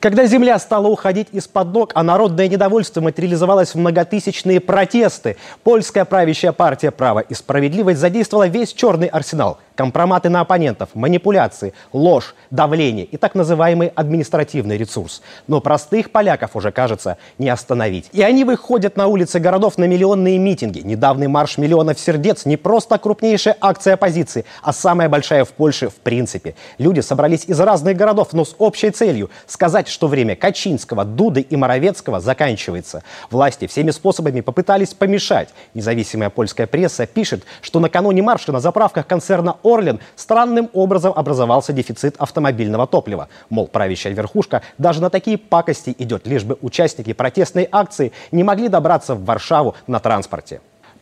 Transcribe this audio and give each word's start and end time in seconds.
Когда 0.00 0.24
земля 0.24 0.58
стала 0.58 0.88
уходить 0.88 1.28
из-под 1.30 1.74
ног, 1.74 1.92
а 1.94 2.02
народное 2.02 2.48
недовольство 2.48 3.02
материализовалось 3.02 3.74
в 3.74 3.78
многотысячные 3.78 4.58
протесты, 4.58 5.36
польская 5.62 6.06
правящая 6.06 6.52
партия 6.52 6.90
«Право 6.90 7.20
и 7.20 7.34
справедливость» 7.34 8.00
задействовала 8.00 8.48
весь 8.48 8.72
черный 8.72 9.08
арсенал– 9.08 9.58
компроматы 9.80 10.28
на 10.28 10.42
оппонентов, 10.42 10.90
манипуляции, 10.92 11.72
ложь, 11.94 12.34
давление 12.50 13.06
и 13.06 13.16
так 13.16 13.34
называемый 13.34 13.88
административный 13.88 14.76
ресурс. 14.76 15.22
Но 15.46 15.62
простых 15.62 16.10
поляков 16.10 16.54
уже, 16.54 16.70
кажется, 16.70 17.16
не 17.38 17.48
остановить. 17.48 18.10
И 18.12 18.20
они 18.20 18.44
выходят 18.44 18.98
на 18.98 19.06
улицы 19.06 19.38
городов 19.38 19.78
на 19.78 19.84
миллионные 19.84 20.36
митинги. 20.36 20.80
Недавний 20.80 21.28
марш 21.28 21.56
миллионов 21.56 21.98
сердец 21.98 22.44
не 22.44 22.58
просто 22.58 22.98
крупнейшая 22.98 23.56
акция 23.58 23.94
оппозиции, 23.94 24.44
а 24.62 24.74
самая 24.74 25.08
большая 25.08 25.46
в 25.46 25.52
Польше 25.52 25.88
в 25.88 25.94
принципе. 25.94 26.56
Люди 26.76 27.00
собрались 27.00 27.46
из 27.46 27.58
разных 27.58 27.96
городов, 27.96 28.34
но 28.34 28.44
с 28.44 28.54
общей 28.58 28.90
целью– 28.90 29.30
сказать, 29.46 29.88
что 29.88 30.08
время 30.08 30.36
Качинского, 30.36 31.06
Дуды 31.06 31.40
и 31.40 31.56
Моровецкого 31.56 32.20
заканчивается. 32.20 33.02
Власти 33.30 33.66
всеми 33.66 33.92
способами 33.92 34.42
попытались 34.42 34.92
помешать. 34.92 35.48
Независимая 35.72 36.28
польская 36.28 36.66
пресса 36.66 37.06
пишет, 37.06 37.44
что 37.62 37.80
накануне 37.80 38.20
марша 38.20 38.52
на 38.52 38.60
заправках 38.60 39.06
концерна 39.06 39.56
Орлен 39.72 40.00
странным 40.16 40.70
образом 40.72 41.12
образовался 41.14 41.72
дефицит 41.72 42.16
автомобильного 42.18 42.86
топлива. 42.86 43.28
Мол, 43.48 43.68
правящая 43.68 44.12
верхушка 44.12 44.62
даже 44.78 45.00
на 45.00 45.10
такие 45.10 45.38
пакости 45.38 45.94
идет, 45.98 46.26
лишь 46.26 46.44
бы 46.44 46.58
участники 46.60 47.12
протестной 47.12 47.68
акции 47.70 48.12
не 48.32 48.42
могли 48.42 48.68
добраться 48.68 49.14
в 49.14 49.24
Варшаву 49.24 49.74
на 49.86 50.00
транспорте. 50.00 50.60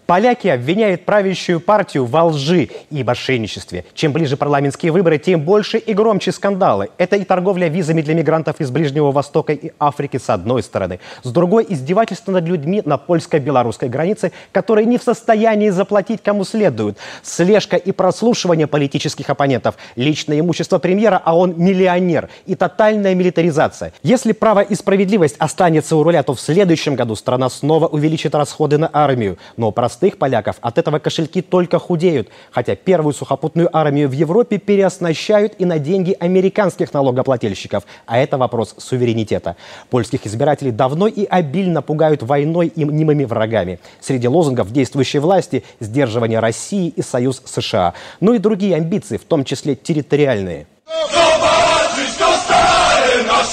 Поляки 0.08 0.48
обвиняют 0.48 1.04
правящую 1.04 1.60
партию 1.60 2.06
во 2.06 2.24
лжи 2.24 2.70
и 2.88 3.04
мошенничестве. 3.04 3.84
Чем 3.92 4.14
ближе 4.14 4.38
парламентские 4.38 4.90
выборы, 4.90 5.18
тем 5.18 5.42
больше 5.42 5.76
и 5.76 5.92
громче 5.92 6.32
скандалы. 6.32 6.88
Это 6.96 7.16
и 7.16 7.24
торговля 7.24 7.68
визами 7.68 8.00
для 8.00 8.14
мигрантов 8.14 8.58
из 8.58 8.70
Ближнего 8.70 9.12
Востока 9.12 9.52
и 9.52 9.70
Африки 9.78 10.16
с 10.16 10.30
одной 10.30 10.62
стороны. 10.62 11.00
С 11.22 11.30
другой– 11.30 11.66
издевательство 11.68 12.32
над 12.32 12.46
людьми 12.46 12.80
на 12.86 12.96
польско-белорусской 12.96 13.90
границе, 13.90 14.32
которые 14.50 14.86
не 14.86 14.96
в 14.96 15.02
состоянии 15.02 15.68
заплатить 15.68 16.22
кому 16.22 16.44
следует. 16.44 16.96
Слежка 17.22 17.76
и 17.76 17.92
прослушивание 17.92 18.66
политических 18.66 19.28
оппонентов. 19.28 19.74
Личное 19.94 20.40
имущество 20.40 20.78
премьера, 20.78 21.20
а 21.22 21.36
он 21.36 21.52
миллионер. 21.58 22.30
И 22.46 22.54
тотальная 22.54 23.14
милитаризация. 23.14 23.92
Если 24.02 24.32
право 24.32 24.60
и 24.60 24.74
справедливость 24.74 25.36
останется 25.38 25.96
у 25.96 26.02
руля, 26.02 26.22
то 26.22 26.32
в 26.32 26.40
следующем 26.40 26.94
году 26.94 27.14
страна 27.14 27.50
снова 27.50 27.88
увеличит 27.88 28.34
расходы 28.34 28.78
на 28.78 28.88
армию. 28.90 29.36
Но 29.58 29.70
простые 29.70 29.97
простых 29.98 30.18
поляков 30.18 30.56
от 30.60 30.78
этого 30.78 31.00
кошельки 31.00 31.42
только 31.42 31.80
худеют, 31.80 32.28
хотя 32.52 32.76
первую 32.76 33.12
сухопутную 33.12 33.68
армию 33.76 34.08
в 34.08 34.12
Европе 34.12 34.58
переоснащают 34.58 35.54
и 35.58 35.64
на 35.64 35.80
деньги 35.80 36.16
американских 36.20 36.94
налогоплательщиков. 36.94 37.82
А 38.06 38.18
это 38.18 38.38
вопрос 38.38 38.76
суверенитета. 38.78 39.56
Польских 39.90 40.24
избирателей 40.24 40.70
давно 40.70 41.08
и 41.08 41.24
обильно 41.24 41.82
пугают 41.82 42.22
войной 42.22 42.68
и 42.68 42.84
мнимыми 42.84 43.24
врагами. 43.24 43.80
Среди 44.00 44.28
лозунгов 44.28 44.70
действующей 44.70 45.18
власти– 45.18 45.64
сдерживание 45.80 46.38
России 46.38 46.92
и 46.94 47.02
союз 47.02 47.42
США. 47.44 47.94
Ну 48.20 48.34
и 48.34 48.38
другие 48.38 48.76
амбиции, 48.76 49.16
в 49.16 49.24
том 49.24 49.44
числе 49.44 49.74
территориальные. 49.74 50.66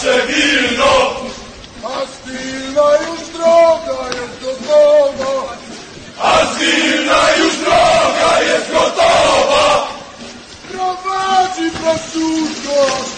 Zobaczyć 0.05 0.24
Jesús, 12.15 12.61
Dios, 12.61 13.17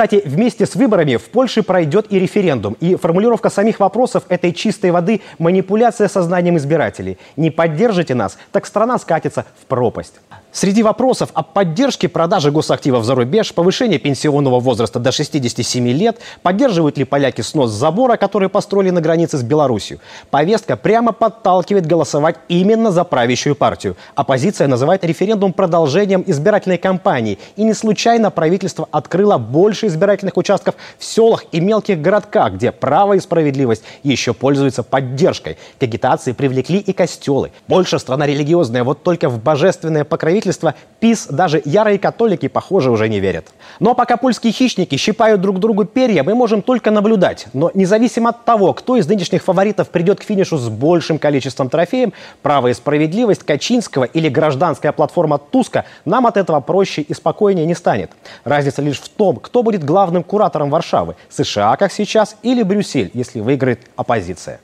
Кстати, 0.00 0.22
вместе 0.24 0.64
с 0.64 0.76
выборами 0.76 1.16
в 1.16 1.28
Польше 1.28 1.62
пройдет 1.62 2.06
и 2.08 2.18
референдум. 2.18 2.74
И 2.80 2.94
формулировка 2.94 3.50
самих 3.50 3.80
вопросов 3.80 4.24
этой 4.30 4.54
чистой 4.54 4.92
воды– 4.92 5.20
манипуляция 5.38 6.08
сознанием 6.08 6.56
избирателей. 6.56 7.18
Не 7.36 7.50
поддержите 7.50 8.14
нас, 8.14 8.38
так 8.50 8.64
страна 8.64 8.98
скатится 8.98 9.44
в 9.60 9.66
пропасть. 9.66 10.14
Среди 10.52 10.82
вопросов 10.82 11.30
о 11.34 11.42
поддержке 11.44 12.08
продажи 12.08 12.50
госактивов 12.50 13.04
за 13.04 13.14
рубеж, 13.14 13.54
повышении 13.54 13.98
пенсионного 13.98 14.58
возраста 14.58 14.98
до 14.98 15.12
67 15.12 15.88
лет, 15.90 16.18
поддерживают 16.42 16.98
ли 16.98 17.04
поляки 17.04 17.42
снос 17.42 17.70
забора, 17.70 18.16
который 18.16 18.48
построили 18.48 18.90
на 18.90 19.00
границе 19.00 19.36
с 19.38 19.42
Беларусью. 19.44 20.00
Повестка 20.30 20.76
прямо 20.76 21.12
подталкивает 21.12 21.86
голосовать 21.86 22.36
именно 22.48 22.90
за 22.90 23.04
правящую 23.04 23.54
партию. 23.54 23.96
Оппозиция 24.16 24.66
называет 24.66 25.04
референдум 25.04 25.52
продолжением 25.52 26.24
избирательной 26.26 26.78
кампании. 26.78 27.38
И 27.54 27.62
не 27.62 27.74
случайно 27.74 28.32
правительство 28.32 28.88
открыло 28.90 29.38
больше 29.38 29.89
избирательных 29.90 30.36
участков 30.36 30.74
в 30.98 31.04
селах 31.04 31.44
и 31.52 31.60
мелких 31.60 32.00
городках, 32.00 32.54
где 32.54 32.72
право 32.72 33.14
и 33.14 33.20
справедливость 33.20 33.82
еще 34.02 34.32
пользуются 34.32 34.82
поддержкой. 34.82 35.58
К 35.78 35.82
агитации 35.82 36.32
привлекли 36.32 36.78
и 36.78 36.92
костелы. 36.92 37.52
Польша 37.66 37.98
страна 37.98 38.26
религиозная, 38.26 38.84
вот 38.84 39.02
только 39.02 39.28
в 39.28 39.42
божественное 39.42 40.04
покровительство 40.04 40.74
ПИС 41.00 41.26
даже 41.26 41.62
ярые 41.64 41.98
католики, 41.98 42.48
похоже, 42.48 42.90
уже 42.90 43.08
не 43.08 43.20
верят. 43.20 43.48
Но 43.78 43.94
пока 43.94 44.16
польские 44.16 44.52
хищники 44.52 44.96
щипают 44.96 45.40
друг 45.40 45.58
другу 45.58 45.84
перья, 45.84 46.22
мы 46.22 46.34
можем 46.34 46.62
только 46.62 46.90
наблюдать. 46.90 47.46
Но 47.52 47.70
независимо 47.74 48.30
от 48.30 48.44
того, 48.44 48.72
кто 48.74 48.96
из 48.96 49.06
нынешних 49.06 49.42
фаворитов 49.42 49.90
придет 49.90 50.20
к 50.20 50.22
финишу 50.22 50.56
с 50.56 50.68
большим 50.68 51.18
количеством 51.18 51.68
трофеев, 51.68 52.10
право 52.42 52.68
и 52.68 52.74
справедливость 52.74 53.42
Качинского 53.42 54.04
или 54.04 54.28
гражданская 54.28 54.92
платформа 54.92 55.38
Туска, 55.38 55.84
нам 56.04 56.26
от 56.26 56.36
этого 56.36 56.60
проще 56.60 57.02
и 57.02 57.14
спокойнее 57.14 57.66
не 57.66 57.74
станет. 57.74 58.10
Разница 58.44 58.82
лишь 58.82 59.00
в 59.00 59.08
том, 59.08 59.36
кто 59.36 59.62
будет 59.70 59.84
главным 59.84 60.24
куратором 60.24 60.68
Варшавы– 60.68 61.14
США, 61.28 61.76
как 61.76 61.92
сейчас, 61.92 62.36
или 62.42 62.64
Брюссель, 62.64 63.10
если 63.14 63.40
выиграет 63.40 63.80
оппозиция. 63.94 64.58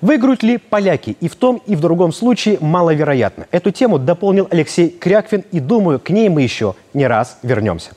Выиграют 0.00 0.44
ли 0.44 0.58
поляки? 0.58 1.16
И 1.20 1.28
в 1.28 1.34
том, 1.34 1.60
и 1.66 1.74
в 1.74 1.80
другом 1.80 2.12
случае 2.12 2.58
маловероятно. 2.60 3.46
Эту 3.50 3.72
тему 3.72 3.98
дополнил 3.98 4.46
Алексей 4.50 4.90
Кряквин, 4.90 5.44
и 5.50 5.58
думаю, 5.58 5.98
к 5.98 6.10
ней 6.10 6.28
мы 6.28 6.42
еще 6.42 6.74
не 6.92 7.06
раз 7.08 7.38
вернемся. 7.42 7.90